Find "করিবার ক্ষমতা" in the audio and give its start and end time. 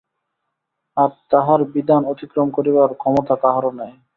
2.49-3.35